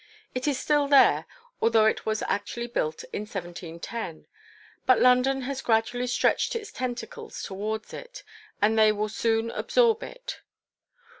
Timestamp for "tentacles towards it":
6.71-8.23